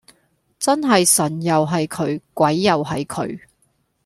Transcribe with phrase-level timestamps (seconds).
[0.57, 3.39] 真係神又係佢鬼又係佢